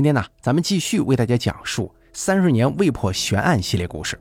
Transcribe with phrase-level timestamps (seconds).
[0.00, 4.18] 今天呢，咱们继续为大家讲述《三十年未破悬案》系列故事。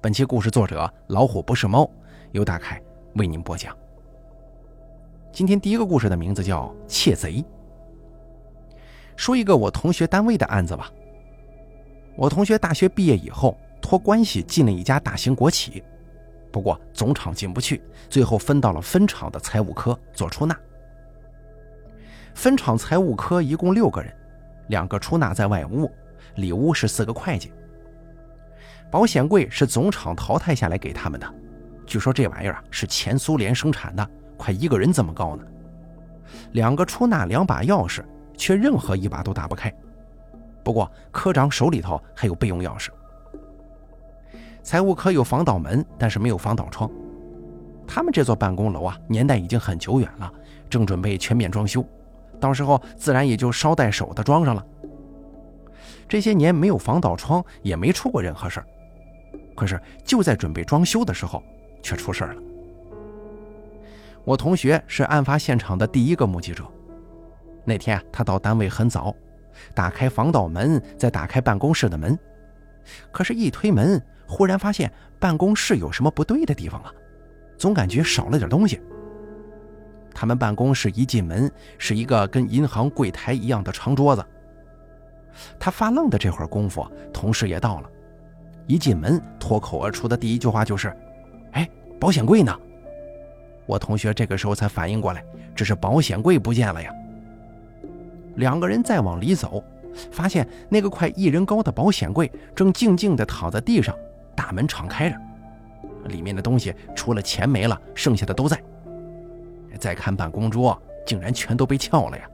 [0.00, 1.86] 本期故事作者老虎不是猫，
[2.32, 2.80] 由大凯
[3.16, 3.76] 为您播讲。
[5.30, 7.32] 今天第一个故事的名字叫《窃贼》。
[9.14, 10.90] 说一个我同学单位的案子吧。
[12.16, 15.84] 我同学大学毕业以后，托关系进了一家大型国企，
[16.50, 20.58] 不过总厂进不去，最后分到了分厂的财务科做出纳。
[22.32, 24.10] 分厂财务科一共六个人，
[24.70, 25.90] 两个出纳在外屋，
[26.36, 27.52] 里屋是四个会计。
[28.90, 31.34] 保险柜是总厂淘汰下来给他们的，
[31.86, 35.44] 据说这玩意儿啊是前苏联生产的，快一个人这么高呢。
[36.52, 38.02] 两个出纳两把钥匙，
[38.36, 39.72] 却任何一把都打不开。
[40.62, 42.88] 不过科长手里头还有备用钥匙。
[44.62, 46.88] 财务科有防盗门，但是没有防盗窗。
[47.86, 50.32] 他们这座办公楼啊，年代已经很久远了，
[50.68, 51.84] 正准备全面装修。
[52.40, 54.66] 到时候自然也就捎带手的装上了。
[56.08, 58.66] 这些年没有防盗窗，也没出过任何事儿。
[59.54, 61.42] 可是就在准备装修的时候，
[61.82, 62.42] 却出事儿了。
[64.24, 66.64] 我同学是案发现场的第一个目击者。
[67.64, 69.14] 那天啊，他到单位很早，
[69.74, 72.18] 打开防盗门，再打开办公室的门。
[73.12, 76.92] 可是，一推门，忽然发现办公室有什么不对的地方啊，
[77.56, 78.80] 总感觉少了点东西。
[80.14, 84.24] 他们办公室一进门是一个跟银行柜台一样的长桌子。
[85.58, 87.90] 他发愣的这会儿功夫，同事也到了。
[88.66, 90.94] 一进门，脱口而出的第一句话就是
[91.52, 92.56] ：“哎，保险柜呢？”
[93.66, 96.92] 我同学这个时候才反应过来，这是保险柜不见了呀。
[98.36, 99.62] 两个人再往里走，
[100.10, 103.94] 发现那个快一人高的保险柜正静静地躺在地上，
[104.34, 105.16] 大门敞开着，
[106.06, 108.60] 里面的东西除了钱没了，剩下的都在。
[109.80, 112.24] 再看办公桌，竟然全都被撬了呀！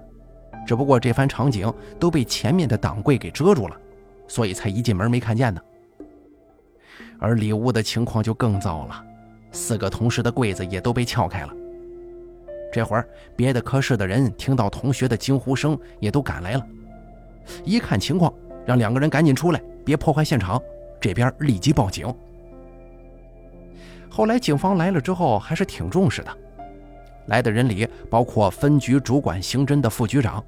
[0.66, 3.76] 只不过这番场景都被前面的挡柜给遮住了，
[4.26, 5.60] 所以才一进门没看见呢。
[7.18, 9.04] 而里屋的情况就更糟了，
[9.52, 11.54] 四个同事的柜子也都被撬开了。
[12.72, 16.66] 这会儿，别的科室的人听到同学的惊呼声，也都赶来了。
[17.64, 18.34] 一看情况，
[18.66, 20.60] 让两个人赶紧出来，别破坏现场。
[21.00, 22.12] 这边立即报警。
[24.10, 26.36] 后来警方来了之后，还是挺重视的。
[27.26, 30.44] 来的人里包括分局主管刑侦的副局长。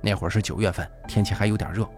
[0.00, 1.88] 那会儿是九月份，天气还有点热。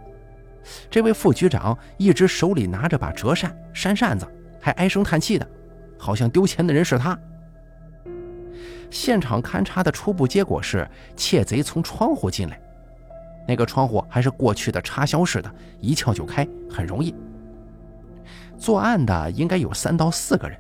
[0.91, 4.27] 这位副局长一直手里拿着把折扇扇扇子，
[4.61, 5.49] 还唉声叹气的，
[5.99, 7.19] 好像丢钱的人是他。
[8.91, 12.61] 现场勘查的初步结果是，窃贼从窗户进来，
[13.47, 17.15] 那个窗户还是过去的插销式的，一撬就开，很容易。
[18.59, 20.59] 作案的应该有三到四个人。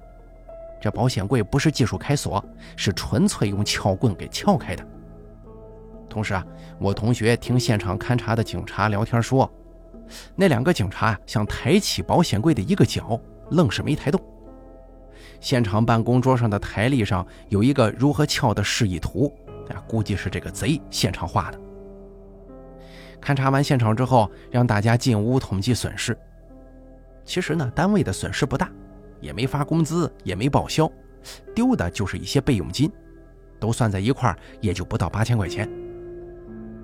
[0.80, 2.42] 这保险柜不是技术开锁，
[2.76, 4.86] 是纯粹用撬棍给撬开的。
[6.08, 6.44] 同时啊，
[6.80, 9.48] 我同学听现场勘查的警察聊天说，
[10.34, 13.20] 那两个警察想抬起保险柜的一个角，
[13.50, 14.20] 愣是没抬动。
[15.38, 19.32] 现场办公桌上的台历上有一个如何撬的示意图，
[19.68, 21.60] 啊，估计是这个贼现场画的。
[23.22, 26.18] 勘察完现场之后，让大家进屋统计损失。
[27.24, 28.70] 其实呢，单位的损失不大。
[29.20, 30.90] 也没发工资，也没报销，
[31.54, 32.90] 丢的就是一些备用金，
[33.58, 35.68] 都算在一块儿，也就不到八千块钱。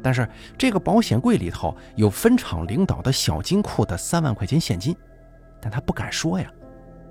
[0.03, 4.95] 但是这个保险柜里头有分厂领导的小金库的三万块钱现金，
[5.61, 6.49] 但他不敢说呀，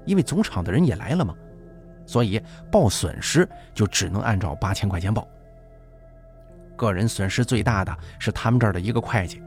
[0.05, 1.35] 因为总厂的人也来了嘛，
[2.05, 2.41] 所以
[2.71, 5.27] 报损失就只能按照八千块钱报。
[6.77, 9.41] 个人损失最大的是他们这儿的一个会计，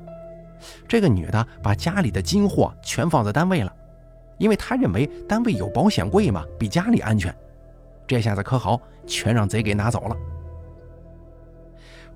[0.86, 3.72] 这个女的把家里的金货全放在单位了。
[4.38, 7.34] 因为他认为单位有保险柜嘛，比家里安全。
[8.06, 10.16] 这下子可好，全让贼给拿走了。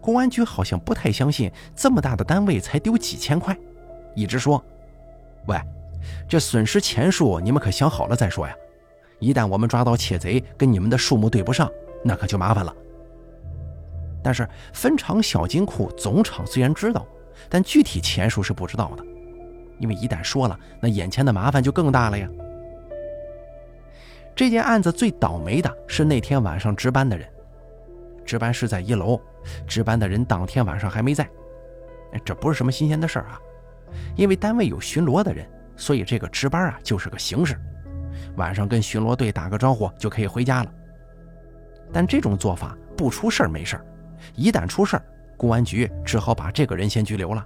[0.00, 3.56] 公安局好像不太相信这么大的单位才丢几千块，
[4.16, 4.64] 一直说
[5.46, 5.56] ：“喂，
[6.28, 8.54] 这损失钱数你们可想好了再说呀！
[9.20, 11.70] 一旦我们抓到窃贼，跟你们的数目对不上，
[12.04, 12.74] 那可就麻烦了。”
[14.24, 17.06] 但是分厂小金库总厂虽然知道，
[17.48, 19.04] 但具体钱数是不知道的。
[19.82, 22.28] 因为一旦说了，那眼前的麻烦就更大了呀。
[24.32, 27.28] 这件案子最倒霉的是那天晚上值班的人，
[28.24, 29.20] 值班室在一楼，
[29.66, 31.28] 值班的人当天晚上还没在。
[32.24, 33.40] 这不是什么新鲜的事儿啊，
[34.14, 35.44] 因为单位有巡逻的人，
[35.76, 37.58] 所以这个值班啊就是个形式，
[38.36, 40.72] 晚上跟巡逻队打个招呼就可以回家了。
[41.92, 43.84] 但这种做法不出事儿没事儿，
[44.36, 45.02] 一旦出事儿，
[45.36, 47.44] 公安局只好把这个人先拘留了。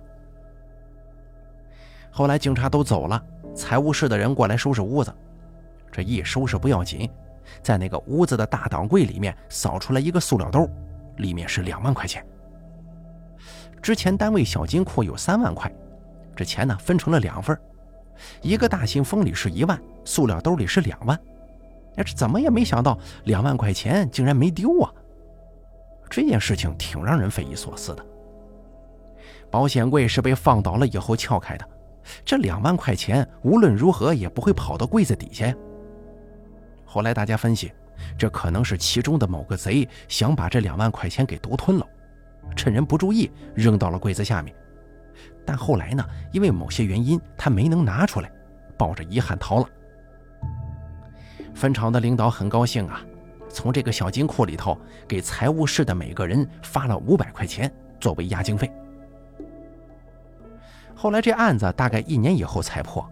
[2.17, 3.23] 后来警察都走了，
[3.55, 5.15] 财务室的人过来收拾屋子。
[5.93, 7.07] 这一收拾不要紧，
[7.63, 10.67] 在那个屋子的大档柜里面扫出来一个塑料兜，
[11.19, 12.27] 里面是两万块钱。
[13.83, 15.71] 之前单位小金库有三万块，
[16.35, 17.55] 这钱呢分成了两份，
[18.41, 21.21] 一个大信封里是一万，塑料兜里是两万。
[21.97, 24.91] 哎，这怎么也没想到两万块钱竟然没丢啊！
[26.09, 28.03] 这件事情挺让人匪夷所思的。
[29.51, 31.69] 保险柜是被放倒了以后撬开的，
[32.25, 35.55] 这两万块钱无论如何也不会跑到柜子底下呀。
[36.85, 37.73] 后来大家分析，
[38.17, 41.87] 这可能是其中的某个贼想把这两万块钱给独吞了，
[42.55, 44.55] 趁人不注意扔到了柜子下面。
[45.44, 48.31] 但后来呢，因为某些原因他没能拿出来，
[48.76, 49.69] 抱着遗憾逃了。
[51.55, 53.00] 分厂的领导很高兴啊，
[53.49, 58.70] 从这个小金库里头给财务室的每个人发了五百块钱作为押金费。
[60.96, 63.06] 后来这案子大概一年以后才破，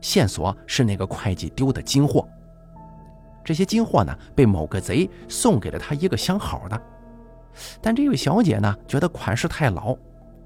[0.00, 2.26] 线索是那个会计丢的金货。
[3.44, 6.82] 这些金货呢，被某个贼送给了他一个相好的，
[7.82, 9.94] 但这位小姐呢，觉得款式太老，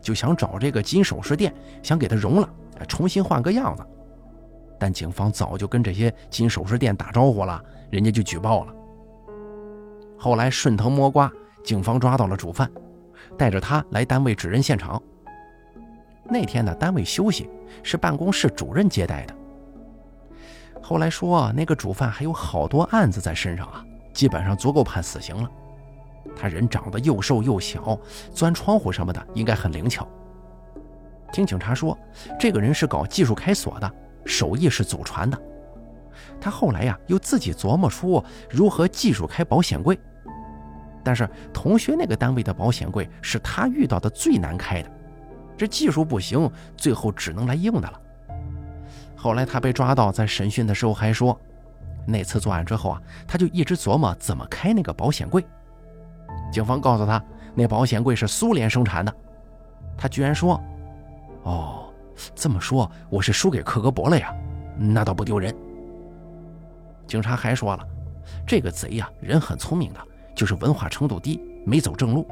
[0.00, 2.48] 就想找这个金首饰店，想给他熔了，
[2.88, 3.86] 重新换个样子。
[4.78, 8.74] 但警方早就跟这些金首饰店打招呼了，人家就举报了。
[10.18, 11.30] 后来顺藤摸瓜，
[11.62, 12.68] 警方抓到了主犯，
[13.38, 15.00] 带着他来单位指认现场。
[16.24, 17.48] 那天呢，单位休息，
[17.82, 19.34] 是办公室主任接待的。
[20.80, 25.48] 后来说，那个主犯还有好多案子在身上啊，基本上足够判死刑了。
[26.34, 27.98] 他人长得又瘦又小，
[28.32, 30.06] 钻窗户什么的应该很灵巧。
[31.32, 31.96] 听警察说，
[32.38, 33.92] 这个人是搞技术开锁的，
[34.24, 35.40] 手艺是祖传的。
[36.40, 39.98] 他后来呀，又自己琢磨出如何技术开保险柜，
[41.02, 44.90] 但是同学那个单位的保险柜是他遇到的最难开的。
[45.62, 48.00] 这技术不行，最后只能来硬的了。
[49.14, 51.40] 后来他被抓到，在审讯的时候还说，
[52.04, 55.46] 那次作案之后啊，他就一直琢磨怎么开那个保险柜。
[56.50, 57.22] 警方告诉他，
[57.54, 59.14] 那保险柜是苏联生产的。
[59.96, 60.60] 他居然说
[61.46, 61.94] ：“哦，
[62.34, 64.34] 这么说我是输给克格勃了呀？
[64.76, 65.54] 那倒不丢人。”
[67.06, 67.86] 警察还说了，
[68.44, 70.00] 这个贼呀，人很聪明的，
[70.34, 72.26] 就是文化程度低，没走正路。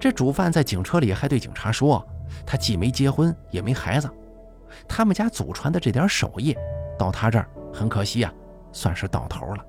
[0.00, 2.06] 这主犯在警车里还对警察说
[2.46, 4.08] ：“他既没结婚，也没孩子，
[4.86, 6.56] 他们家祖传的这点手艺，
[6.98, 8.32] 到他这儿很可惜啊，
[8.72, 9.64] 算是到头了。”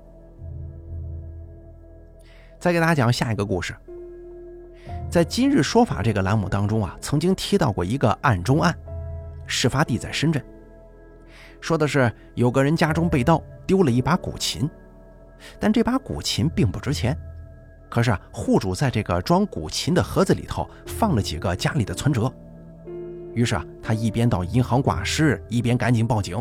[2.60, 3.74] 再给大家讲下一个故事。
[5.10, 8.72] 在《今日说法》这个栏目当中啊，曾经提到过一个案中案，
[9.46, 10.44] 事发地在深圳，
[11.60, 14.70] 说的是有个人家中被盗，丢了一把古琴，
[15.58, 17.18] 但这把古琴并不值钱。
[17.90, 22.32] 可是啊，户主在这个装古琴的盒子里头放了几个家里的存折，
[23.34, 26.40] 于是啊，他一边到银行挂失，一边赶紧报警。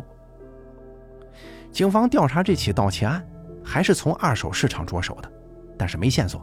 [1.71, 3.27] 警方调查这起盗窃案，
[3.63, 5.31] 还是从二手市场着手的，
[5.75, 6.39] 但是没线索，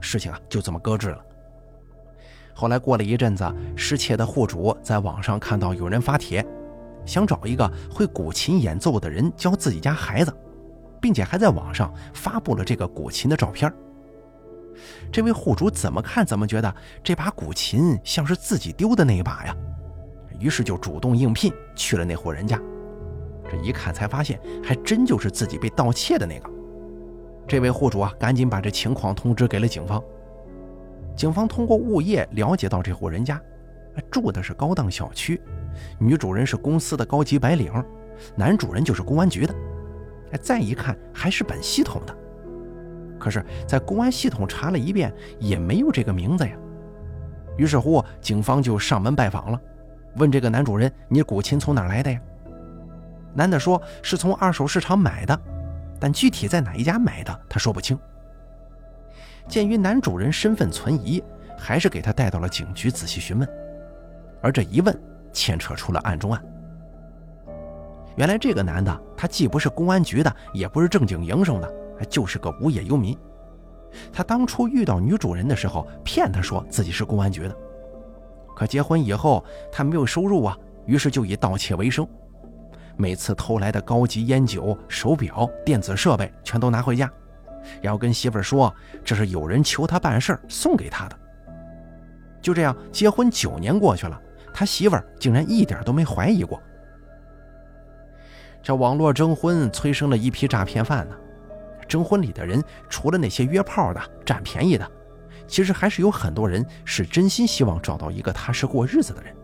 [0.00, 1.24] 事情啊就这么搁置了。
[2.52, 6.44] 后来过了一阵子，失窃的户主在网上看到有人发帖，
[7.06, 10.36] 想找一个会古琴演奏的人教自己家孩子，
[11.00, 13.72] 并且还在网上发布了这个古琴的照片。
[15.12, 19.56] 这位户主怎么看怎么觉得这把古琴像是自己丢的那一把呀，
[20.38, 22.60] 于是就主动应聘去了那户人家。
[23.50, 26.48] 这一看才发现，还真就是自己被盗窃的那个。
[27.48, 30.00] 这位户主啊，赶紧把这情况通知给了警方。
[31.16, 33.40] 警方通过物业了解到这户人家
[34.08, 35.40] 住的是高档小区，
[35.98, 37.72] 女主人是公司的高级白领，
[38.36, 39.54] 男主人就是公安局的。
[40.30, 42.16] 哎，再一看还是本系统的。
[43.20, 46.56] 可是，在公安系统查了一遍，也没有这个名字呀。
[47.56, 49.60] 于是乎，警方就上门拜访了，
[50.16, 52.18] 问这个男主人：“你古琴从哪来的呀？”
[53.34, 55.38] 男的说：“是从二手市场买的，
[56.00, 57.96] 但具体在哪一家买的，他说不清。”
[59.46, 61.22] 鉴于男主人身份存疑，
[61.58, 63.48] 还是给他带到了警局仔细询问。
[64.40, 64.98] 而这一问，
[65.32, 66.42] 牵扯出了案中案。
[68.16, 71.72] 原来这个男的，他既不是公安局的，也不是正经营生的。
[72.04, 73.16] 就是个无业游民，
[74.12, 77.56] 他当初遇到女主人的时候，骗她说自己是公安局的，
[78.56, 82.06] 可结婚以后他没有收入啊，于是就以盗窃为生，
[82.96, 87.10] 每次偷来的高级烟酒、手表、电子设备全都拿回家，
[87.82, 91.18] 然后跟媳妇儿说这是有人求他办事儿送给他的。
[92.40, 94.20] 就这样，结婚九年过去了，
[94.52, 96.60] 他媳妇儿竟然一点都没怀疑过。
[98.62, 101.14] 这网络征婚催生了一批诈骗犯呢。
[101.90, 104.88] 征婚里的人，除了那些约炮的、占便宜的，
[105.48, 109.34] 其实还是有很多人是真心希望找到一个踏实过日子的人。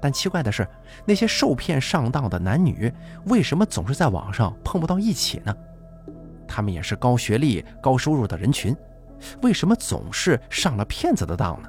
[0.00, 0.66] 但奇怪的是，
[1.06, 2.92] 那些受骗上当的男女，
[3.26, 5.56] 为什么总是在网上碰不到一起呢？
[6.48, 8.76] 他们也是高学历、高收入的人群，
[9.40, 11.68] 为什么总是上了骗子的当呢？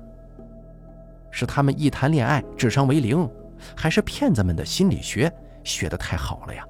[1.31, 3.29] 是他们一谈恋爱智商为零，
[3.75, 5.31] 还是骗子们的心理学
[5.63, 6.65] 学得太好了呀？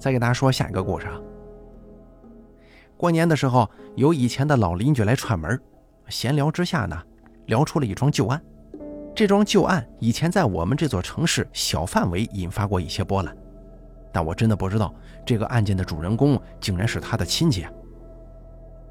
[0.00, 1.20] 再给大家说下一个故事啊。
[2.96, 5.60] 过年的时候，有以前的老邻居来串门，
[6.08, 7.00] 闲聊之下呢，
[7.46, 8.42] 聊出了一桩旧案。
[9.14, 13.36] 这桩旧案以前在我们这座城市小范围引发过一些波澜，
[14.10, 14.94] 但我真的不知道
[15.26, 17.66] 这个案件的主人公竟然是他的亲戚。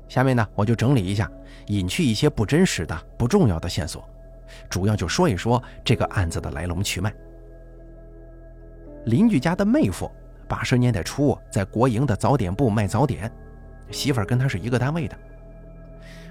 [0.07, 1.29] 下面呢，我就整理一下，
[1.67, 4.07] 隐去一些不真实的、不重要的线索，
[4.69, 7.11] 主要就说一说这个案子的来龙去脉。
[9.05, 10.09] 邻居家的妹夫。
[10.49, 13.31] 八十年代初，在国营的早点部卖早点，
[13.91, 15.15] 媳妇儿跟他是一个单位的。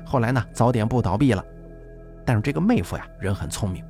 [0.05, 1.45] 后来呢，早点部倒闭了，
[2.25, 3.85] 但是这个妹夫呀，人很聪明，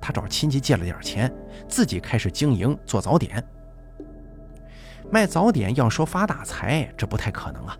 [0.00, 1.30] 他找亲戚借了点钱，
[1.68, 3.44] 自己开始经营做早点。
[5.10, 7.76] 卖早点要说发大财，这不太可能啊，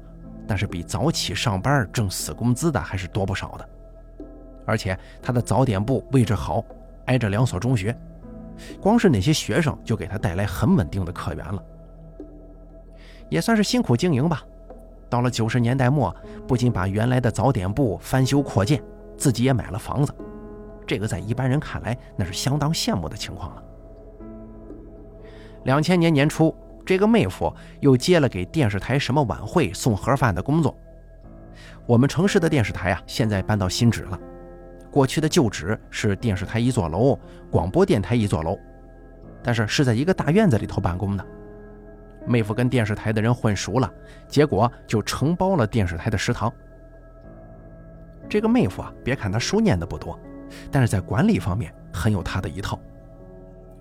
[0.47, 3.69] 但是比早起上班挣死工资的还是多不少的。
[4.65, 6.65] 而且他的早点部位置好，
[7.07, 7.97] 挨着两所中学，
[8.81, 11.63] 光是那些学生就给他带来很稳定的客源了。
[13.29, 14.43] 也算是辛苦经营吧。
[15.09, 16.15] 到了九十年代末，
[16.47, 18.83] 不仅把原来的早点部翻修扩建，
[19.17, 20.13] 自己也买了房子。
[20.87, 23.63] 这个在一般人看来，那是相当羡慕的情况了。
[25.65, 26.55] 两千年年初，
[26.85, 30.77] 这个妹夫又接了给电视台什么晚会送盒饭的工作。
[31.87, 34.19] 我们城市的电视台啊，现在搬到新址了。
[34.91, 37.19] 过去的旧址是电视台一座楼，
[37.51, 38.59] 广播电台一座楼，
[39.43, 41.27] 但是是在一个大院子里头办公的。
[42.27, 43.91] 妹夫跟电视台的人混熟了，
[44.29, 46.53] 结果就承包了电视台的食堂。
[48.29, 50.19] 这个妹夫啊，别看他书念的不多，
[50.71, 52.79] 但是在管理方面很有他的一套。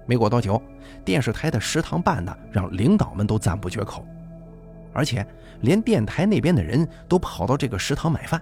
[0.06, 0.62] 没过多久，
[1.04, 4.06] 电视台的食堂办的让领导们都赞不绝口，
[4.94, 5.26] 而且
[5.62, 8.40] 连电台那边的人都跑到这个食堂买饭。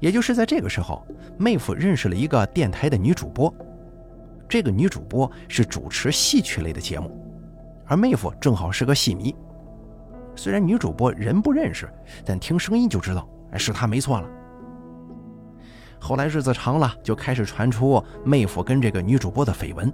[0.00, 1.06] 也就是在这个时候，
[1.36, 3.54] 妹夫认识了一个电台的女主播，
[4.48, 7.10] 这个女主播是主持戏曲类的节目。
[7.86, 9.34] 而妹夫正好是个戏迷，
[10.34, 11.88] 虽然女主播人不认识，
[12.24, 14.28] 但听声音就知道，哎，是她没错了。
[15.98, 19.92] 后来日子长了，就开始传出妹夫跟这个女主播的绯闻。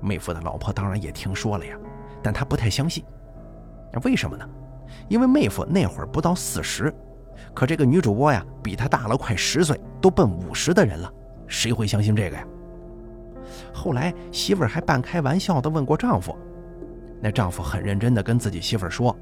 [0.00, 1.76] 妹夫的老婆当然也听说了呀，
[2.22, 3.04] 但她不太相信。
[4.04, 4.48] 为什么呢？
[5.08, 6.94] 因为妹夫那会儿不到四十，
[7.54, 11.12] 可这个女主播呀，比他大了快十岁，都奔五十的人了，
[11.46, 12.46] 谁会相信这个呀？
[13.72, 16.36] 后来媳妇还半开玩笑的问过丈夫。
[17.20, 19.16] 那丈夫很认真地跟自己媳妇儿说：“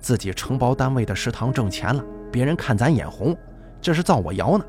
[0.00, 3.36] 自己承包单位的食堂挣钱了，别人看咱眼红，
[3.80, 4.64] 这是造我谣呢。”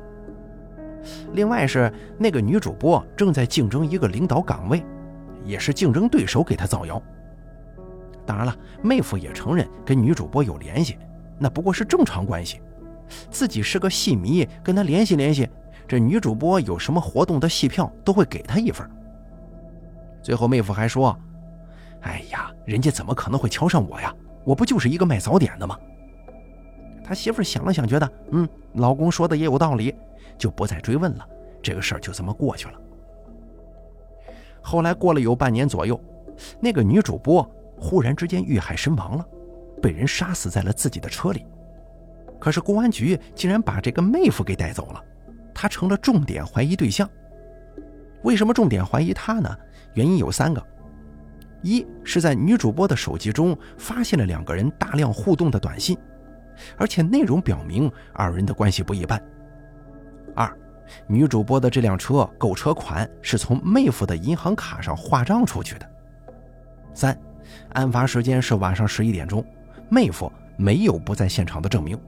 [1.34, 4.82] 另外是那个女主播正在竞争一个领导岗位，
[5.44, 7.02] 也是竞争对手给她造谣。
[8.24, 10.96] 当然了，妹夫也承认跟女主播有联系，
[11.38, 12.62] 那不过是正常关系。
[13.30, 15.46] 自己是个戏迷，跟他联系联系，
[15.86, 18.88] 这女主播有什么活动的戏票都会给他一份。
[20.22, 21.14] 最后，妹夫还说。
[22.04, 24.14] 哎呀，人家怎么可能会瞧上我呀？
[24.44, 25.78] 我不就是一个卖早点的吗？
[27.02, 29.94] 他媳妇想了想，觉得嗯，老公说的也有道理，
[30.38, 31.26] 就不再追问了。
[31.62, 32.74] 这个事儿就这么过去了。
[34.60, 35.98] 后来过了有半年左右，
[36.60, 37.42] 那个女主播
[37.78, 39.26] 忽然之间遇害身亡了，
[39.82, 41.46] 被人杀死在了自己的车里。
[42.38, 45.02] 可是公安局竟然把这个妹夫给带走了，
[45.54, 47.08] 他成了重点怀疑对象。
[48.22, 49.56] 为什么重点怀疑他呢？
[49.94, 50.62] 原因有三个。
[51.64, 55.96] 一是在女主播的手机中发现了两个人大量互动的短信，
[56.76, 59.20] 而且内容表明二人的关系不一般。
[60.36, 60.54] 二，
[61.06, 65.90] 女主播的这辆车购车款是从妹夫的银行卡上划账出去的。
[66.92, 67.18] 三，
[67.70, 69.42] 案发时间是晚上十一点钟，
[69.88, 71.98] 妹夫没有不在现场的证明。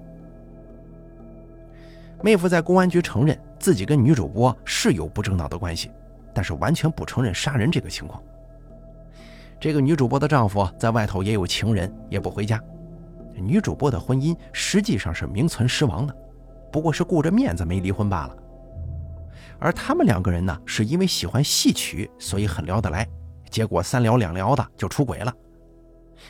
[2.23, 5.91] 妹夫在公安局承认自己跟女主播是有不正当的关系，
[6.35, 8.23] 但是完全不承认杀人这个情况。
[9.67, 12.63] 这个女主播的丈夫在外头也有情人，也不回家。
[13.35, 16.17] 女主播的婚姻实际上是名存实亡的，
[16.71, 18.37] 不过是顾着面子没离婚罢了。
[19.59, 23.05] 而他们两个人呢，是因为喜欢戏曲，所以很聊得来。
[23.51, 25.35] 结果三聊两聊的就出轨了。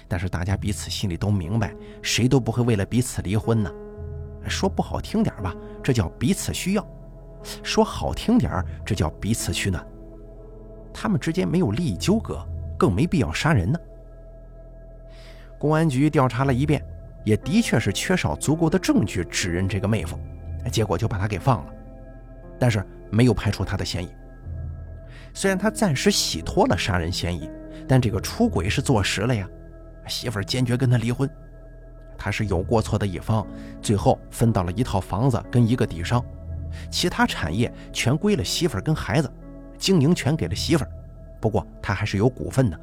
[0.09, 3.71] 但是大家彼此心里都明白，谁都不会为了彼此离婚呢。
[4.49, 6.83] 说不好听点吧，这叫彼此需要；
[7.63, 9.87] 说好听点这叫彼此取暖。
[10.91, 12.43] 他们之间没有利益纠葛。
[12.77, 13.79] 更没必要杀人呢。
[15.59, 16.85] 公安局调查了一遍，
[17.25, 20.19] 也的确是缺少足够的证据指认这个妹夫，
[20.71, 21.73] 结果就把他给放了。
[22.59, 24.11] 但是没有排除他的嫌疑。
[25.35, 27.51] 虽然他暂时洗脱了杀人嫌疑，
[27.87, 29.49] 但这个出轨是坐实了呀。
[30.07, 31.29] 媳妇儿坚决跟他离婚。
[32.17, 33.47] 他是有过错的一方，
[33.83, 36.25] 最后分到了一套房子跟一个底商，
[36.91, 39.31] 其他产业全归了媳妇儿跟孩子，
[39.77, 40.91] 经营权给了媳妇儿，
[41.41, 42.81] 不过他还是有股份的。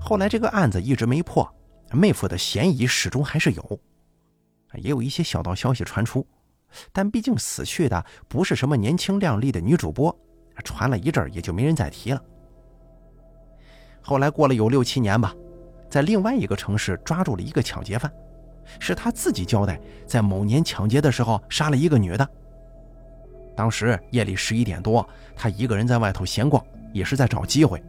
[0.00, 1.48] 后来这个案子一直没破，
[1.92, 3.80] 妹夫的嫌疑始终还是有，
[4.74, 6.26] 也有一些小道消息传出，
[6.92, 10.16] 但毕竟死去的不是什么年轻靓丽的女主播，
[10.64, 12.22] 传了一阵也就没人再提了。
[14.00, 15.34] 后来过了有六七年吧。
[15.90, 18.12] 在另外一个城市抓住了一个抢劫犯，
[18.78, 22.30] 是他自己交代，在某年抢劫的时候杀了一个女的。
[23.58, 27.82] 当时夜里十一点多，他一个人在外头闲逛，也是在找机会，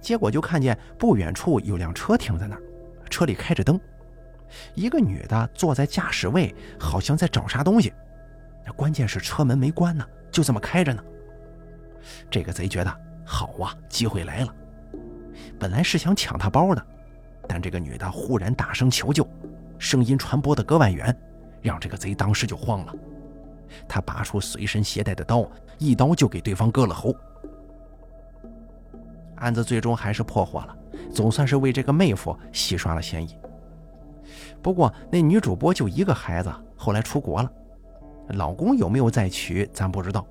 [0.00, 2.62] 结果就看见不远处有辆车停在那儿，
[3.10, 3.78] 车里开着灯，
[4.74, 7.92] 一个女的坐在驾驶位，好像在找啥东西。
[8.74, 11.04] 关键是车门没关呢，就这么开着呢。
[12.30, 14.54] 这个贼觉得好啊，机会来了，
[15.58, 16.86] 本来是想抢他包的。
[17.46, 19.28] 但这个女的忽然大声求救，
[19.78, 21.14] 声音传播的格外远，
[21.60, 22.94] 让这个贼当时就慌了。
[23.88, 25.48] 他拔出随身携带的刀，
[25.78, 27.14] 一刀就给对方割了喉。
[29.36, 30.76] 案子最终还是破获了，
[31.12, 33.36] 总算是为这个妹夫洗刷了嫌疑。
[34.62, 37.50] 不过那女主播就一个孩子，后来出国了，
[38.30, 40.26] 老公有没有再娶咱不知道。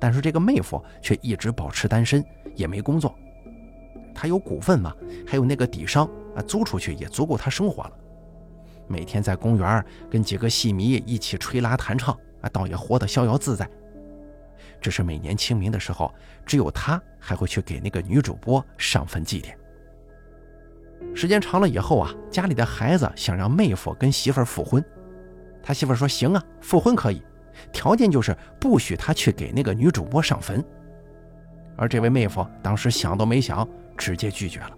[0.00, 2.24] 但是这个妹夫却一直保持单身，
[2.56, 3.14] 也没工作。
[4.12, 4.92] 他有股份嘛，
[5.26, 6.08] 还有那个底商。
[6.34, 7.92] 啊，租出去也足够他生活了。
[8.88, 13.68] 每天在公园跟几个戏迷一起吹拉弹唱，啊，倒也活得逍遥自在。
[14.80, 16.12] 只是每年清明的时候，
[16.44, 19.54] 只有他还会去给那个女主播上坟祭奠。
[21.14, 24.84] 时间长了以后啊，家里的孩子想让妹夫跟媳妇儿复婚，
[25.62, 27.22] 他媳妇儿说行啊，复婚可以，
[27.72, 30.64] 条件就是不许他去给那个女主播上坟。
[31.76, 34.70] 而这位妹夫当时想都没想，直接拒绝了。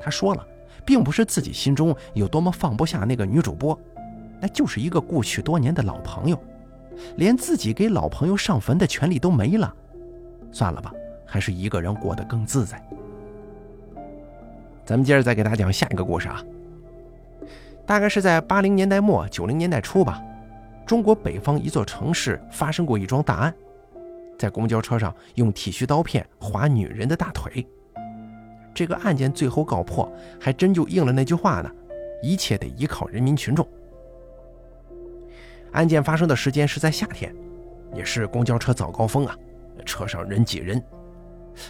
[0.00, 0.46] 他说了，
[0.84, 3.78] 并不是自己心中有多么放不下那个女主播，
[4.40, 6.38] 那就是一个故去多年的老朋友，
[7.16, 9.74] 连自己给老朋友上坟的权利都没了。
[10.52, 10.92] 算了吧，
[11.26, 12.82] 还是一个人过得更自在。
[14.84, 16.42] 咱们接着再给大家讲下一个故事啊。
[17.84, 20.22] 大概是在八零年代末九零年代初吧，
[20.86, 23.54] 中国北方一座城市发生过一桩大案，
[24.38, 27.66] 在公交车上用剃须刀片划女人的大腿。
[28.74, 31.70] 这个案件最后告破，还真就应了那句话呢：
[32.22, 33.66] 一切得依靠人民群众。
[35.72, 37.34] 案件发生的时间是在夏天，
[37.94, 39.34] 也是公交车早高峰啊，
[39.84, 40.82] 车上人挤人。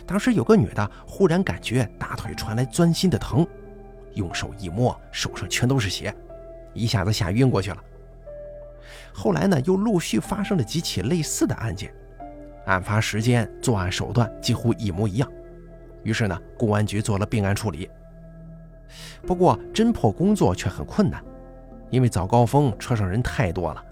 [0.06, 3.46] 当时有个女的忽然感觉大腿传来钻心的疼，
[4.14, 6.14] 用手一摸，手上全都是血，
[6.74, 7.78] 一下子吓晕过去了。
[9.12, 11.92] 后来呢，又陆续发生了几起类似的案件，
[12.66, 15.30] 案发时间、作案手段几乎一模一样。
[16.02, 17.90] 于是呢，公安局做了并案处理。
[19.26, 21.22] 不过侦破工作却很困难，
[21.90, 23.84] 因为早高峰车上人太多了，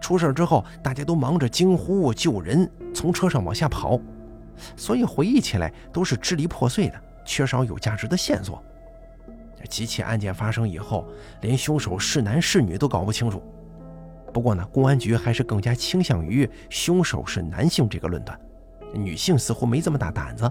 [0.00, 4.00] 出事之后大家都忙着惊呼救人，从车上往下跑，
[4.76, 8.62] 所以回忆起来都是支离破碎的，缺少有价值的线索。
[9.68, 11.06] 几起案件发生以后，
[11.40, 13.42] 连凶手是男是女都搞不清楚。
[14.32, 18.38] 不过呢，公安局还是更加倾向于凶手是男性这个论断，
[18.92, 20.50] 女性似乎没这么大胆子。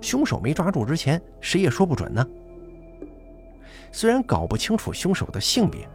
[0.00, 2.24] 凶手没抓住之前，谁也说不准呢。
[3.90, 5.88] 虽然搞不清楚凶手的性别，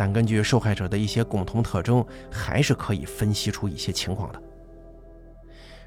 [0.00, 4.42] 但根据受害者的一些共同特征，还是可以分析出一些情况的。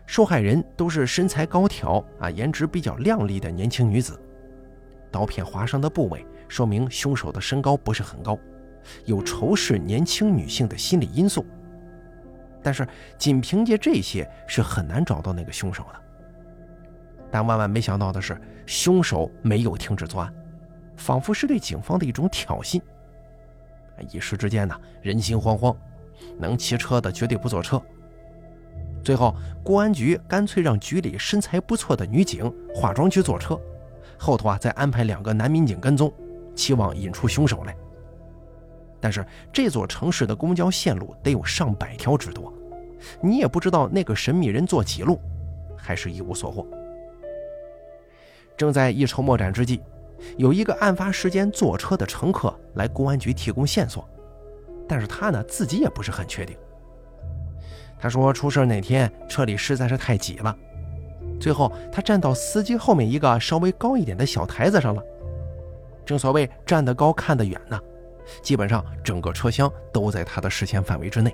[0.06, 4.22] 受害人都是身材高挑啊，颜值比较靓丽的年轻女子。
[5.10, 8.38] 刀片划伤的部位说明凶手的身高不是很高，
[9.06, 11.44] 有仇视年轻女性的心理因素。
[12.62, 16.00] 但是仅凭借这些是很难找到那个凶手的。
[17.32, 20.32] 但万万没想到的是，凶手没有停止作案，
[20.98, 22.80] 仿佛是对警方的一种挑衅。
[24.10, 25.76] 一时之间呢，人心惶惶，
[26.38, 27.82] 能骑车的绝对不坐车。
[29.04, 33.60] 最后，公安局干脆让局里身材不错的女警化妆去坐车，
[34.18, 36.12] 后头啊再安排两个男民警跟踪，
[36.56, 37.76] 期望引出凶手来。
[39.02, 42.54] 但是这座城市的公交线路得有上百条之多，
[43.22, 45.20] 你也不知道那个神秘人坐几路，
[45.76, 46.66] 还是一无所获。
[48.56, 49.82] 正在一筹莫展之际，
[50.38, 54.08] 有一个案发时间坐车的乘客来公安局提供线索，
[54.88, 56.56] 但是他呢自己也不是很确定。
[58.00, 60.56] 他说出事那天车里实在是太挤了，
[61.40, 65.02] 最后他站到司机后面一个稍微高一点的小台子上了。
[66.06, 67.80] 正所谓站得高看得远呢，
[68.42, 71.34] 基本上整个车厢都在他的视线范围之内。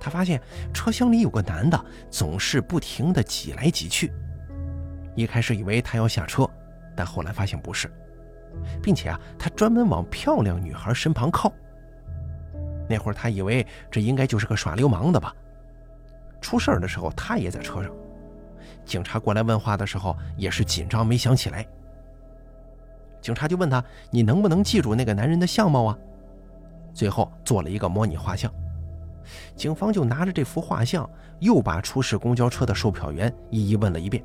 [0.00, 0.40] 他发现
[0.72, 4.12] 车厢里有个男的总是不停地挤来挤去。
[5.14, 6.48] 一开始以为他要下车，
[6.96, 7.88] 但后来发现不是，
[8.82, 11.52] 并且啊，他专门往漂亮女孩身旁靠。
[12.88, 15.34] 那会儿他以为这应该就是个耍流氓的吧。
[16.40, 17.92] 出事儿的时候，他也在车上。
[18.84, 21.66] 警察过来问话的时候，也是紧张，没想起来。
[23.20, 25.98] 警察就问他：“你能不能记住那个男人的相貌啊？”
[26.94, 28.52] 最后做了一个模拟画像。
[29.56, 31.08] 警方就拿着这幅画像，
[31.40, 34.22] 又把出事公交车的售票员一一问了一遍。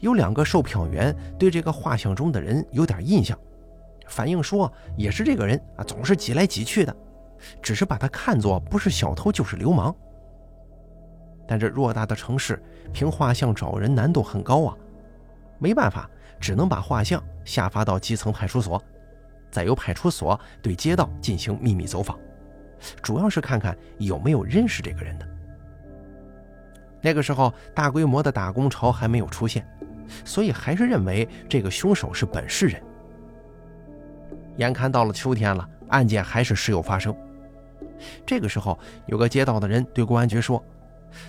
[0.00, 3.38] 有两个售票员对这个画像中的人有点印象，
[4.06, 6.94] 反映说也是这个人啊，总是挤来挤去的，
[7.62, 9.94] 只是把他看作不是小偷就是流氓。
[11.46, 14.76] 但这偌大的城市，凭画像找人难度很高啊，
[15.58, 18.82] 没办法，只能把画像下发到基层派出所，
[19.50, 22.18] 再由派出所对街道进行秘密走访，
[23.02, 25.26] 主要是看看有没有认识这个人的。
[27.00, 29.66] 那个时候，大规模的打工潮还没有出现，
[30.24, 32.82] 所以还是认为这个凶手是本市人。
[34.56, 37.14] 眼看到了秋天了，案件还是时有发生。
[38.26, 40.62] 这个时候，有个街道的人对公安局说。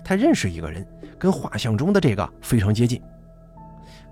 [0.04, 0.86] 他认识一个人，
[1.18, 3.02] 跟画像中的这个非常接近。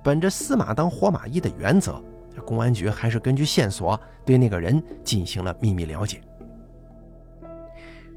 [0.02, 2.02] 本着死马当活马医的原则，
[2.46, 6.22] 公安局还是根据线索对那个人进行了秘密了解。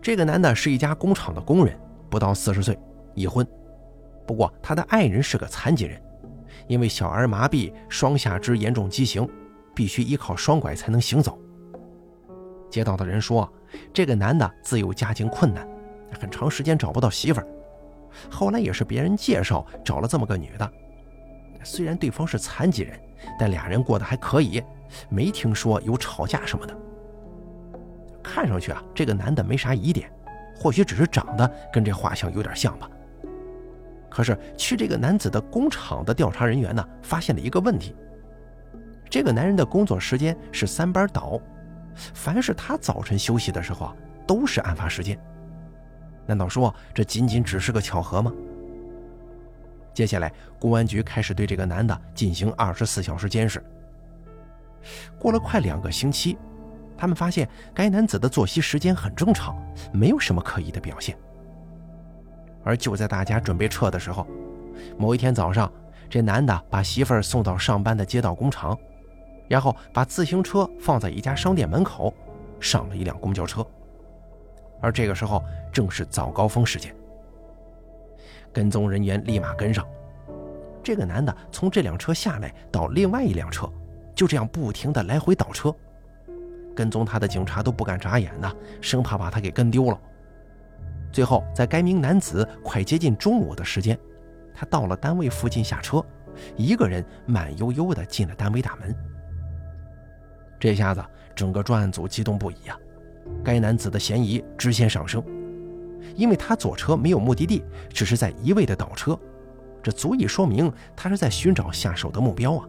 [0.01, 1.77] 这个男的是一家工厂的工人，
[2.09, 2.79] 不到四十岁，
[3.15, 3.45] 已婚。
[4.25, 6.01] 不过他的爱人是个残疾人，
[6.71, 9.29] 因为小儿麻痹、双下肢严重畸形，
[9.75, 11.37] 必须依靠双拐才能行走。
[12.71, 13.53] 街道的人说，
[13.93, 15.69] 这个男的自幼家境困难。
[16.21, 17.47] 很长时间找不到媳妇儿，
[18.31, 20.73] 后来也是别人介绍找了这么个女的。
[21.65, 22.97] 虽然对方是残疾人，
[23.37, 24.63] 但俩人过得还可以，
[25.09, 26.77] 没听说有吵架什么的。
[28.23, 30.09] 看上去啊，这个男的没啥疑点，
[30.55, 32.89] 或许只是长得跟这画像有点像吧。
[34.11, 37.95] 可是去这个男子的工厂的调查人员呢，发现了一个问题：
[39.09, 41.41] 这个男人的工作时间是三班倒，
[41.95, 43.97] 凡是他早晨休息的时候啊，
[44.27, 45.19] 都是案发时间。
[46.27, 48.33] 难道说这仅仅只是个巧合吗？
[49.95, 53.63] 接下来，公安局开始对这个男的进行二十四小时监视。
[55.19, 56.39] 过了快两个星期，
[56.97, 59.57] 他们发现该男子的作息时间很正常，
[59.93, 61.17] 没有什么可疑的表现。
[62.63, 64.27] 而就在大家准备撤的时候，
[64.99, 65.71] 某一天早上，
[66.09, 68.79] 这男的把媳妇儿送到上班的街道工厂，
[69.49, 72.13] 然后把自行车放在一家商店门口，
[72.61, 73.67] 上了一辆公交车。
[74.81, 75.43] 而这个时候
[75.73, 76.95] 正是早高峰时间，
[78.53, 79.87] 跟踪人员立马跟上。
[80.83, 83.71] 这个男的从这辆车下来到另外一辆车，
[84.15, 85.75] 就这样不停的来回倒车。
[86.75, 90.01] 跟踪他的警察都不敢眨眼呐，生怕把他给跟丢了。
[91.13, 93.99] 最后，在该名男子快接近中午的时间，
[94.55, 96.05] 他到了单位附近下车，
[96.57, 98.95] 一个人慢悠悠的进了单位大门。
[100.59, 102.79] 这下子，整个专案组激动不已啊。
[103.43, 105.23] 该男子的嫌疑直线上升，
[106.17, 109.19] 因为他坐车没有目的地，只是在一味的倒车，
[109.83, 112.69] 这足以说明他是在寻找下手的目标啊！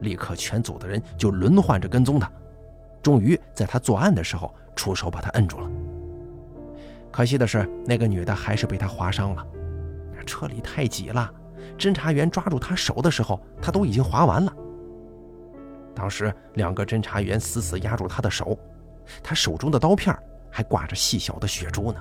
[0.00, 2.30] 立刻，全组的人就轮换着跟踪他，
[3.02, 5.70] 终于在他作案的时候出手把他摁住了。
[7.20, 9.46] 可惜的是，那个女的还是被他划伤了。
[10.24, 11.30] 车里太挤了，
[11.76, 14.50] 侦查员抓住他手的时候，他都已经划完了。
[15.94, 18.58] 当时，两个侦查员死死压住他的手。
[19.22, 20.18] 他手中的刀片
[20.50, 22.00] 还挂着细小的血珠呢。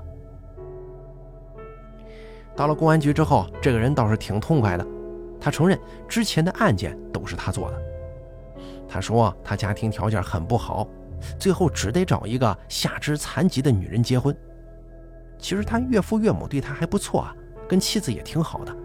[2.55, 4.88] 到了公安局之后，这个人倒是挺痛快的，
[5.38, 5.77] 他承认
[6.08, 7.82] 之前的案件都是他做的。
[8.88, 10.88] 他说他家庭条件很不好，
[11.38, 14.34] 最后只得找一个下肢残疾的女人结婚。
[15.39, 17.36] 其实他岳父岳母对他还不错啊，
[17.67, 18.75] 跟妻子也挺好的。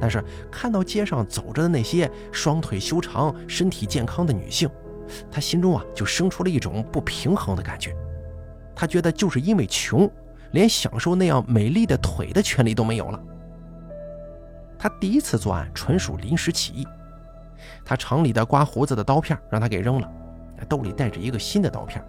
[0.00, 4.68] 但是看到街上走着的那些双腿修长、身体健康的女性。
[5.30, 7.94] 他心中啊，就生出了一种不平衡的感觉。
[8.74, 10.10] 他觉得就是因为穷，
[10.52, 13.20] 连享受那样美丽的腿的权利都没有了。
[14.78, 16.86] 他第一次作案纯属临时起意。
[17.84, 20.08] 他厂里的刮胡子的刀片让他给扔了，
[20.68, 22.04] 兜里带着一个新的刀片。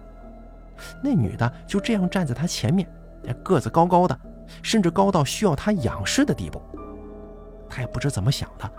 [1.02, 2.88] 那女的就这样站在他前面，
[3.34, 4.18] 个子高高的，
[4.62, 6.60] 甚至高到需要他仰视的地步。
[7.68, 8.70] 他也不知怎么想的。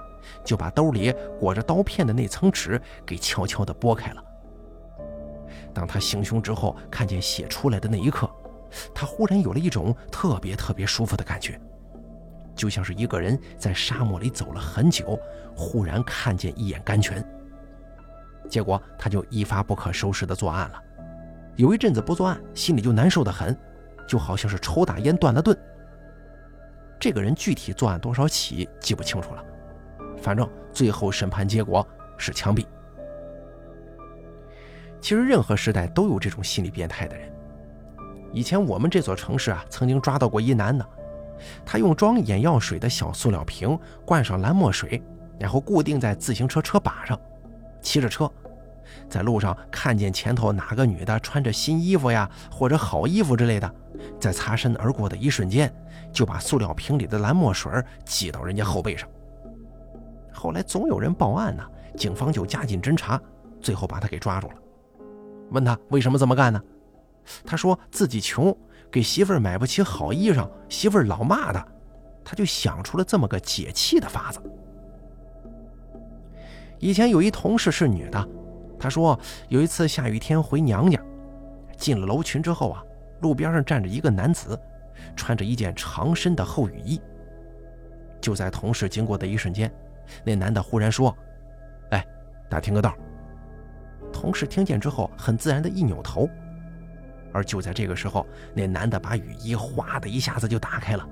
[0.46, 4.24] 就把兜里裹着刀片的那层纸给悄悄地拨开了。
[5.74, 8.30] 当他行凶之后，看见血出来的那一刻，
[8.94, 11.60] 他忽然有了一种特别特别舒服的感觉，
[12.56, 15.20] 就像是一个人在沙漠里走了很久，
[15.56, 17.24] 忽然看见一眼甘泉。
[18.48, 20.82] 结果他就一发不可收拾地作案了。
[21.56, 23.58] 有一阵子不作案，心里就难受得很，
[24.12, 25.58] 就好像是抽大烟断了顿。
[27.00, 29.42] 这个人具体作案多少起记不清楚了。
[30.22, 32.66] 反正最后审判结果是枪毙。
[35.00, 37.32] 其实任何时代都有这种心理变态的人。
[38.34, 40.86] 以前我们这座城市啊，曾经抓到过一男的，
[41.66, 45.02] 他用装眼药水的小塑料瓶灌上蓝墨水，
[45.40, 47.18] 然后固定在自行车车把上，
[47.82, 48.30] 骑着车，
[49.10, 53.76] 在路上看见前头哪个女的穿着新衣服呀，或者好衣服之类的，
[54.20, 55.74] 在擦身而过的一瞬间，
[56.12, 57.72] 就把塑料瓶里的蓝墨水
[58.06, 59.08] 挤到人家后背上。
[60.34, 61.64] 后来总有人报案呢，
[61.98, 63.22] 警方就加紧侦查，
[63.60, 64.56] 最后把他给抓住了。
[65.52, 66.62] 问他为什么这么干呢？
[67.46, 68.56] 他说自己穷，
[68.90, 71.64] 给媳妇儿买不起好衣裳，媳妇儿老骂他，
[72.24, 74.42] 他就想出了这么个解气的法子。
[76.80, 78.28] 以前有一同事是女的，
[78.82, 79.18] 他说
[79.48, 81.00] 有一次下雨天回娘家，
[81.78, 82.84] 进了楼群之后啊，
[83.22, 84.60] 路边上站着一个男子，
[85.16, 87.00] 穿着一件长身的厚雨衣。
[88.20, 89.72] 就在同事经过的一瞬间，
[90.24, 91.16] 那男的忽然说
[91.92, 92.04] ：“哎，
[92.50, 92.96] 打听个道。”
[94.12, 96.28] 同事听见之后，很自然的一扭头。
[97.34, 101.08] 而就在这个时候，那男的把雨衣哗的一下子就打开了，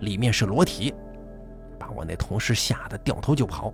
[0.00, 0.94] 里面是裸体，
[1.78, 3.72] 把我那同事吓得掉头就跑。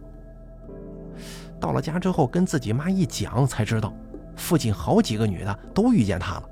[1.60, 3.92] 到了家之后，跟自己妈一讲，才知道
[4.34, 6.42] 附近好几个女的都遇见他了，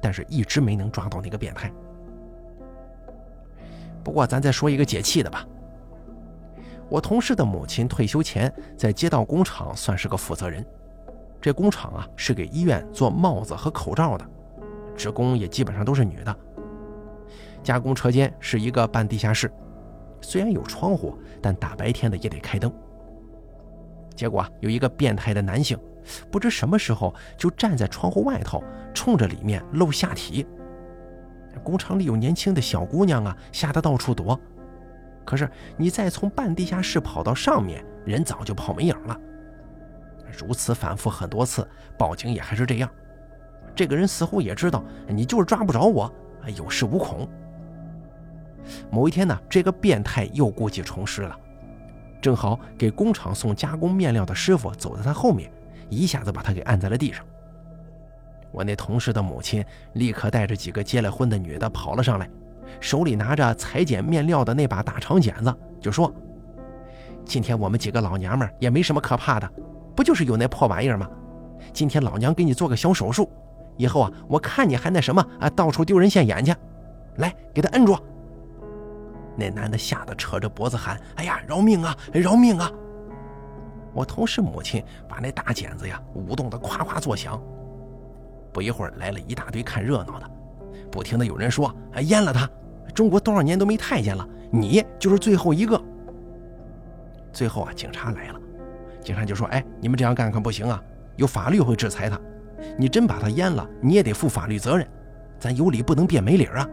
[0.00, 1.72] 但是一直没能抓到那个变态。
[4.04, 5.44] 不过咱再说一个解气的吧，
[6.88, 10.64] 我同事的母亲退休前在街道工厂算是个负责人，
[11.40, 14.24] 这工厂啊是给医院做帽子和口罩的。
[14.94, 16.36] 职工也基本上都是女的。
[17.64, 19.50] 加工车间是一个半地下室，
[20.20, 22.72] 虽然有窗户，但大白天的也得开灯。
[24.14, 25.78] 结果啊有一个变态的男性，
[26.30, 28.62] 不知什么时候就站在窗户外头，
[28.94, 30.46] 冲着里面露下体。
[31.62, 34.38] 工厂里有年轻的小姑娘啊，吓得到处躲。
[35.24, 39.18] 可是你再从半地下室跑到上面，人早就跑没影了。
[40.36, 42.90] 如此反复很多次，报警也还是这样。
[43.74, 46.12] 这个人似乎也知道你就是抓不着我，
[46.56, 47.28] 有恃无恐。
[48.90, 51.38] 某一天呢，这个变态又故技重施了，
[52.24, 55.52] 正好给工厂送加工面料的师傅走在他后面，
[55.90, 57.22] 一下子把他给按在了地上。
[58.50, 62.26] 我那同事的母亲立刻带着几个结了婚的女的跑了上来，
[62.80, 66.10] 手里拿着裁剪面料的那把大长剪子，就说
[67.26, 69.46] ：“今天我们几个老娘们也没什么可怕的，
[69.94, 71.06] 不就是有那破玩意儿吗？
[71.74, 73.30] 今天老娘给你做个小手术。”
[73.76, 76.54] 以后啊，我看你还那什么啊，到处丢人现眼去！
[77.16, 77.94] 来，给他摁住！
[79.36, 82.70] 那男的吓得扯着脖子喊：“哎呀，饶命啊，饶命啊！”
[83.92, 87.40] 我同事母亲把那大剪子呀舞动的夸夸作响。
[88.52, 90.30] 不一会儿，来了一大堆看热闹的，
[90.90, 92.48] 不停的有人说：“啊，阉了他！
[92.94, 95.80] 中国多少年都没太监了，你就是最后一个。”
[97.32, 98.40] 最后啊，警察来了，
[99.02, 100.82] 警察就说：“哎，你们这样干可不行啊，
[101.16, 102.20] 有法律会制裁他。”
[102.78, 104.88] 你真把他淹了，你也得负法律责任，
[105.38, 106.66] 咱有理不能变没理啊！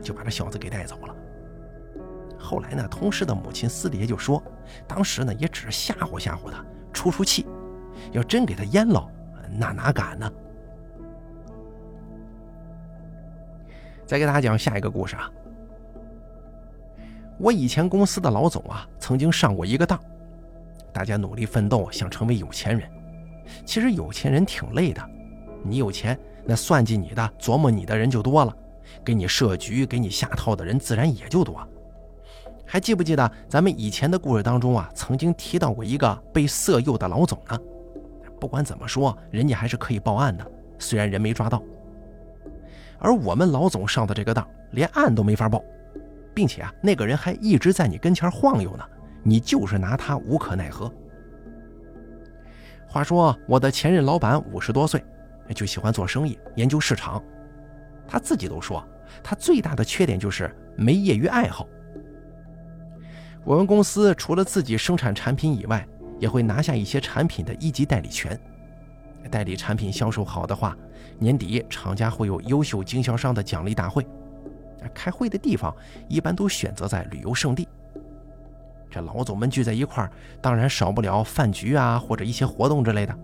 [0.00, 1.14] 就把这小子给带走了。
[2.42, 4.42] 后来呢，同事的母亲私底下就说，
[4.86, 7.46] 当时呢也只是吓唬吓唬他，出出气。
[8.10, 9.08] 要真给他阉了，
[9.56, 10.30] 那哪敢呢？
[14.04, 15.30] 再给大家讲下一个故事啊。
[17.38, 19.98] 我以前公司的老总啊，曾经上过一个当，
[20.92, 22.90] 大家努力奋斗，想成为有钱人。
[23.64, 25.02] 其实有钱人挺累的，
[25.62, 28.54] 你有钱，那算计你的、琢磨你的人就多了，
[29.04, 31.66] 给你设局、给你下套的人自然也就多。
[32.72, 37.58] 还记不记得咱们以前的故事当中啊，曾经提到过一个被色诱的老总呢？
[38.40, 41.62] 不管怎么说，人家还是可以报案的，虽然人没抓到。
[42.98, 45.62] 而我们老总上的这个当，连案都没法报，
[46.32, 48.84] 并且啊，那个人还一直在你跟前晃悠呢，
[49.22, 50.90] 你就是拿他无可奈何。
[52.88, 55.04] 话说，我的前任老板五十多岁，
[55.54, 57.22] 就喜欢做生意、研究市场。
[58.08, 58.82] 他自己都说，
[59.22, 61.68] 他最大的缺点就是没业余爱好。
[63.44, 65.86] 我们公司除了自己生产产品以外，
[66.20, 68.38] 也会拿下一些产品的一级代理权。
[69.30, 70.76] 代理产品销售好的话，
[71.18, 74.06] 年底厂家会有优秀经销商的奖励大会。
[74.94, 75.74] 开会的地方
[76.08, 77.68] 一般都选择在旅游胜地。
[78.90, 83.16] 这老总们聚在一块儿，当然少不了饭局啊，或者一些活动之类的。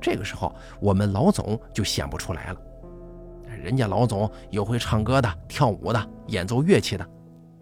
[0.00, 2.60] 这个时候，我们老总就显不出来了。
[3.48, 7.08] 人家老总有会唱歌的、跳舞的、演奏乐器的，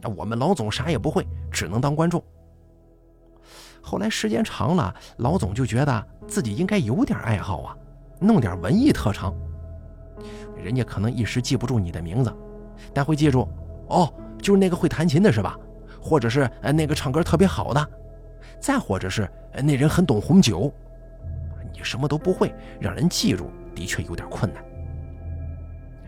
[0.07, 2.23] 我们老总啥也不会，只能当观众。
[3.81, 7.77] 后来时间长了，老总就觉得自己应该有点爱好啊，
[8.19, 9.35] 弄点文艺特长。
[10.57, 12.35] 人家可能一时记不住你的名字，
[12.95, 13.47] 但会记住，
[13.88, 15.59] 哦，就是那个会弹琴的是吧？
[16.01, 17.88] 或者是呃那个唱歌特别好的，
[18.61, 19.31] 再或者是
[19.62, 20.73] 那人很懂红酒，
[21.73, 24.64] 你什么都不会，让人记住的确有点困难。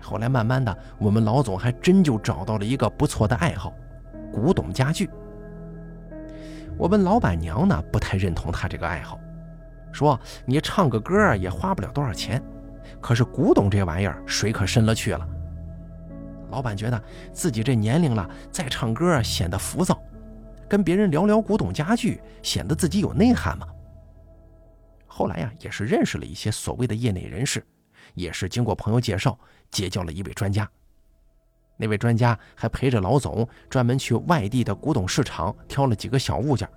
[0.00, 3.72] 后来慢慢的，我们老总还真就找到了一个不错的爱好——
[4.32, 5.08] 古董家具。
[6.78, 9.18] 我们老板娘呢不太认同他这个爱好，
[9.92, 12.42] 说你唱个歌也花不了多少钱，
[13.00, 15.26] 可是古董这玩意儿水可深了去了。
[16.50, 19.98] 老板觉得自己这年龄了，再唱歌显得浮躁，
[20.68, 23.66] 跟别人聊聊古董家具，显得自己有内涵嘛。
[25.06, 27.64] 后来呀，也是认识了一些所谓的业内人士，
[28.14, 29.38] 也是经过朋友介绍，
[29.70, 30.70] 结交了一位专家。
[31.76, 36.68] 那位专家还陪着老总专门去外地的古董市场挑了几个小物件。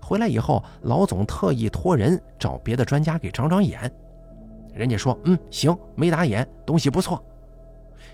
[0.00, 3.90] 回来以后，老总特意托人找别的专家给长长眼，
[4.72, 7.22] 人家说：“嗯，行，没打眼，东西不错。”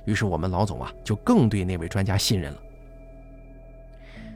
[0.06, 2.58] 于是我们老总啊，就更对那位专家信任了。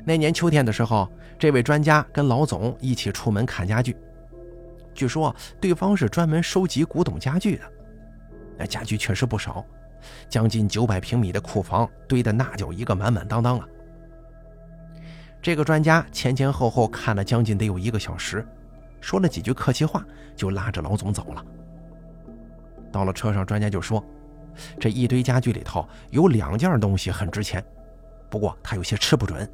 [0.05, 3.97] 那年秋天的时候，这位专家跟老总一起出门看家具，
[4.95, 7.65] 据说对方是专门收集古董家具的，
[8.59, 9.65] 那家具确实不少。
[10.29, 13.69] 将近九百平米的库房堆得那叫一个满满当当啊！
[15.43, 18.47] 这个专家前前后后看了将近得有一个小时，
[19.01, 20.03] 说了几句客气话，
[20.35, 21.45] 就拉着老总走了。
[22.91, 24.03] 到了车上，专家就说
[24.81, 27.63] ：“这一堆家具里头有两件东西很值钱，
[28.31, 29.47] 不过他有些吃不准，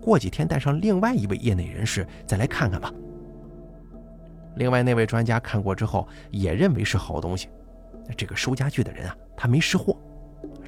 [0.00, 2.92] 过几天带上另外一位业内人士再来看看吧。”
[4.56, 7.48] 另外那位专家看过之后也认为是好东西。
[8.16, 9.96] 这个收家具的人啊，他没识货，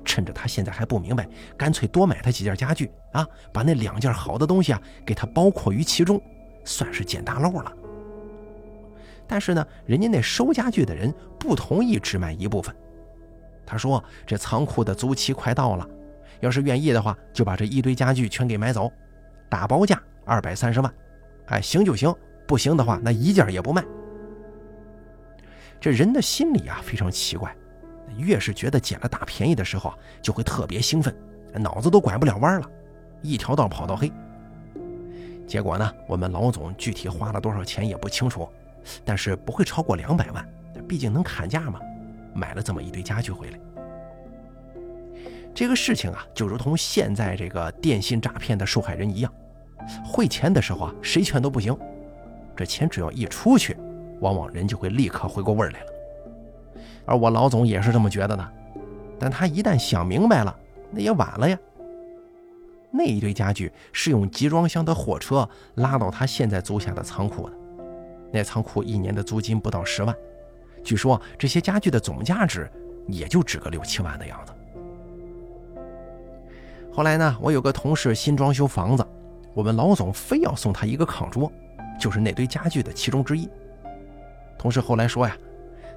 [0.05, 6.21] 趁着他现在还不明白，干脆多买他几件家具啊，把那两件好的东西啊给他包括于其中，
[6.65, 7.73] 算是捡大漏了。
[9.27, 12.75] 但是呢，人家那收家具的人不同意只买一部分，
[13.65, 15.89] 他说这仓库的租期快到了，
[16.41, 18.93] 要是愿意的话，就把这一堆家具全给买走，
[19.49, 20.95] 打包价二百三十万，
[21.47, 22.15] 哎，行就行，
[22.47, 23.83] 不行的话，那一件也不卖。
[25.83, 27.53] 这人的心理啊非常奇怪，
[28.17, 29.93] 越是觉得捡了大便宜的时候，
[30.23, 31.13] 就会特别兴奋，
[31.55, 32.71] 脑子都拐不了弯了，
[33.21, 34.09] 一条道跑到黑。
[35.45, 38.49] 结果呢，我们老总具体花了多少钱也不清楚，
[39.05, 40.49] 但是不会超过两百万，
[40.87, 41.81] 毕竟能砍价嘛，
[42.33, 43.59] 买了这么一堆家具回来。
[45.53, 49.35] 这个事情啊，就如同现在这个电信诈骗的受害人一样，
[50.05, 51.77] 汇钱的时候啊，谁劝都不行，
[52.55, 53.77] 这钱只要一出去。
[54.23, 55.87] 往往人就会立刻回过味儿来了，
[57.05, 58.53] 而我老总也是这么觉得的，
[59.19, 60.57] 但他一旦想明白了，
[60.93, 61.59] 那也晚了呀。
[62.91, 67.55] 那一堆家具是用集装箱的货车拉到他现在租下的仓库的，
[68.31, 70.15] 那仓库一年的租金不到十万，
[70.85, 72.71] 据说这些家具的总价值
[73.09, 74.53] 也就值个六七万的样子。
[76.93, 79.05] 后来呢，我有个同事新装修房子，
[79.55, 81.51] 我们老总非要送他一个炕桌，
[81.99, 83.49] 就是那堆家具的其中之一。
[84.63, 85.37] 同事后来说呀，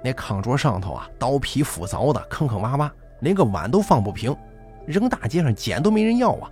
[0.04, 4.36] 那炕桌上头啊，刀劈斧凿的，坑坑洼洼，连个碗都放不平，
[4.88, 6.49] 扔大街上捡都没人要啊。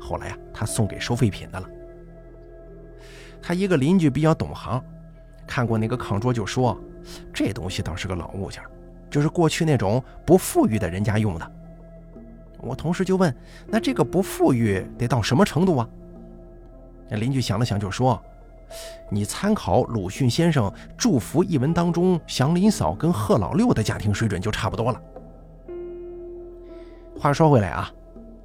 [0.00, 1.68] 后来呀，他送给收废品的了。
[3.42, 4.82] 他一个邻居比较懂行，
[5.46, 6.74] 看过那个炕桌，就说
[7.34, 8.62] 这东西倒是个老物件，
[9.10, 11.52] 就是过去那种不富裕的人家用的。
[12.60, 13.36] 我同事就问，
[13.66, 15.86] 那这个不富裕得到什么程度啊？
[17.10, 18.18] 那邻居想了想，就说。
[19.10, 25.00] 你参考鲁迅先生《祝福》一文当中祥林嫂跟贺老六的家庭水准就差不多了。
[27.18, 27.90] 话说回来啊，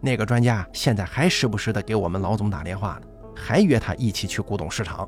[0.02, 5.08] 那个专家现在还时不时的给我们老总打电话呢，还约他一起去古董市场。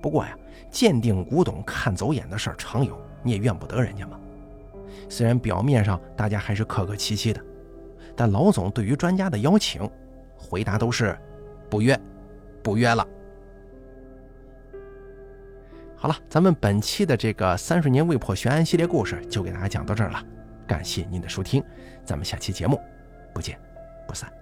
[0.00, 0.36] 不过呀，
[0.70, 4.18] 鉴定古董看走眼的事儿常有，你也怨不得人家嘛。
[5.08, 7.40] 虽然表面上大家还是客客气气的，
[8.16, 9.88] 但老总对于专家的邀请，
[10.36, 11.16] 回答都是
[11.68, 11.98] 不约，
[12.62, 13.06] 不约了。
[15.98, 20.22] 好了，咱们本期的这个三十年未破悬案系列故事就给大家讲到这儿了，
[20.66, 21.62] 感谢您的收听，
[22.04, 22.78] 咱们下期节目
[23.32, 23.58] 不见
[24.06, 24.35] 不散。